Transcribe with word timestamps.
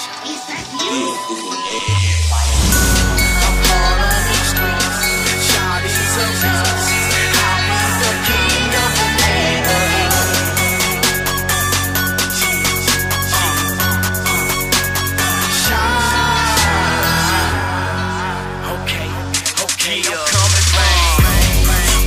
Is 0.00 0.40
that 0.48 0.64
you? 0.80 1.12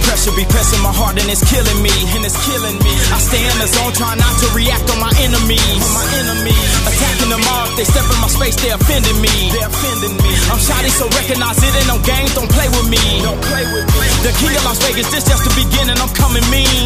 Pressure 0.02 0.32
be 0.36 0.46
pressing 0.50 0.82
my 0.82 0.90
heart 0.90 1.22
and 1.22 1.30
it's 1.30 1.46
killing 1.46 1.82
me, 1.84 1.94
and 2.16 2.26
it's 2.26 2.38
killing 2.46 2.78
me. 2.82 2.94
I 3.14 3.20
stay 3.22 3.44
in 3.46 3.58
the 3.62 3.68
zone, 3.68 3.94
trying 3.94 4.18
not 4.18 4.33
in 8.64 8.72
my 8.72 8.80
space, 8.80 9.04
they 9.04 9.04
offending 9.04 9.22
me. 9.22 9.52
They 9.52 9.64
offending 9.64 10.16
me. 10.24 10.32
I'm 10.52 10.60
Shotty, 10.60 10.90
so 10.90 11.08
recognize 11.10 11.58
it 11.64 11.88
no 11.88 12.00
games. 12.00 12.34
Don't 12.34 12.50
play 12.50 12.68
with 12.70 12.88
me. 12.90 13.22
Don't 13.22 13.42
play 13.42 13.66
with 13.74 13.88
me. 14.00 14.08
The 14.24 14.32
king 14.40 14.56
of 14.56 14.64
Las 14.66 14.80
Vegas, 14.86 15.10
this 15.12 15.24
just 15.26 15.44
the 15.44 15.54
beginning. 15.56 15.98
I'm 16.00 16.10
coming 16.14 16.44
mean. 16.50 16.83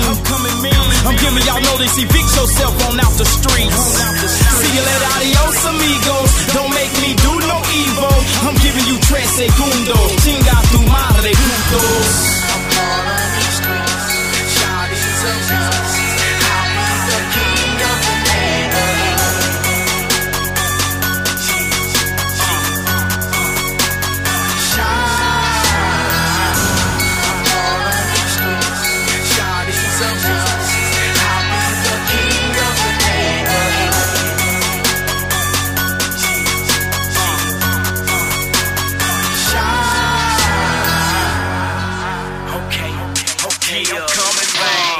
I'm 43.77 44.09
coming 44.09 44.51
back. 44.57 44.97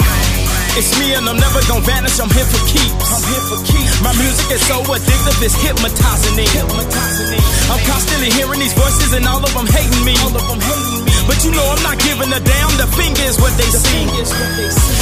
It's 0.77 0.93
me 1.01 1.17
and 1.17 1.25
I'm 1.25 1.41
never 1.41 1.57
gonna 1.65 1.81
vanish. 1.81 2.21
I'm 2.21 2.29
here 2.29 2.45
for 2.45 2.61
keeps. 2.69 3.09
I'm 3.09 3.25
here 3.25 3.45
for 3.49 3.57
keeps. 3.65 3.97
My 4.05 4.13
music 4.21 4.53
is 4.53 4.61
so 4.69 4.85
addictive, 4.85 5.41
it's 5.41 5.57
hypnotizing 5.57 6.37
me. 6.37 6.45
Hypnotizing 6.45 7.33
me. 7.33 7.41
I'm 7.73 7.81
constantly 7.89 8.29
hearing 8.29 8.61
these 8.61 8.77
voices 8.77 9.17
and 9.17 9.25
all 9.25 9.41
of 9.41 9.49
them 9.49 9.65
hating 9.65 10.05
me. 10.05 10.13
All 10.21 10.29
of 10.29 10.45
them 10.45 10.61
hating 10.61 11.09
me. 11.09 11.13
But 11.25 11.41
you 11.41 11.57
know 11.57 11.65
I'm 11.65 11.81
not 11.81 11.97
giving 11.97 12.29
a 12.29 12.37
damn. 12.37 12.73
The 12.77 12.85
finger 12.93 13.25
is 13.25 13.41
what 13.41 13.57
they 13.57 13.65
see. 13.65 14.05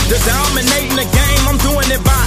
The 0.07 0.23
dominating 0.23 0.95
the 0.95 1.07
game. 1.11 1.43
I'm 1.43 1.59
doing 1.59 1.91
it 1.91 1.99
by 1.99 2.24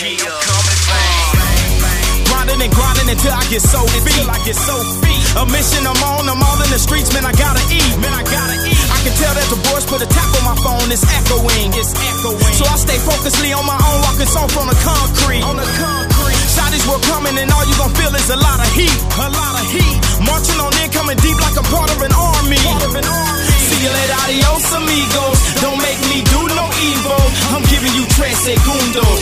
Grinding 0.00 0.16
and 2.56 2.72
grinding 2.72 3.12
until 3.12 3.36
I 3.36 3.44
get 3.52 3.60
so 3.60 3.84
beat. 4.00 4.24
I 4.24 4.40
get 4.48 4.56
so 4.56 4.80
beat. 5.04 5.20
A 5.36 5.44
mission 5.52 5.84
I'm 5.84 6.00
on, 6.16 6.24
I'm 6.24 6.40
all 6.40 6.56
in 6.56 6.72
the 6.72 6.80
streets, 6.80 7.12
man. 7.12 7.28
I 7.28 7.36
gotta 7.36 7.60
eat, 7.68 7.84
man. 8.00 8.16
I 8.16 8.24
gotta 8.24 8.56
eat. 8.64 8.80
I 8.80 8.96
can 9.04 9.12
tell 9.20 9.36
that 9.36 9.44
the 9.52 9.60
boys 9.68 9.84
put 9.84 10.00
a 10.00 10.08
tap 10.08 10.24
on 10.40 10.44
my 10.48 10.56
phone. 10.64 10.88
It's 10.88 11.04
echoing, 11.04 11.68
it's 11.76 11.92
echoing. 11.92 12.40
So 12.56 12.64
I 12.64 12.80
stay 12.80 12.96
focusedly 13.04 13.52
on 13.52 13.68
my 13.68 13.76
own, 13.76 14.00
walking 14.08 14.24
song 14.24 14.48
from 14.48 14.72
the 14.72 14.78
concrete. 14.80 15.44
On 15.44 15.60
the 15.60 15.68
concrete. 15.76 16.40
Shotties 16.48 16.88
will 16.88 17.04
coming, 17.04 17.36
and 17.36 17.52
all 17.52 17.68
you 17.68 17.76
gon' 17.76 17.92
feel 17.92 18.08
is 18.16 18.32
a 18.32 18.40
lot 18.40 18.56
of 18.56 18.72
heat, 18.72 18.96
a 19.20 19.28
lot 19.28 19.60
of 19.60 19.68
heat. 19.68 20.00
Marching 20.24 20.64
on 20.64 20.72
in, 20.80 20.88
coming 20.96 21.20
deep 21.20 21.36
like 21.44 21.60
I'm 21.60 21.68
part 21.68 21.92
of 21.92 22.00
an 22.00 22.16
army. 22.16 22.56
Part 22.64 22.88
of 22.88 22.96
an 22.96 23.04
army. 23.04 23.52
See 23.68 23.84
you 23.84 23.92
later, 23.92 24.16
adios 24.16 24.64
amigos. 24.80 25.38
Don't 25.60 25.76
make 25.76 26.00
me 26.08 26.24
do 26.24 26.40
no 26.56 26.64
evil. 26.88 27.20
I'm 27.52 27.68
giving 27.68 27.92
you 27.92 28.08
tres 28.16 28.32
segundos. 28.48 29.20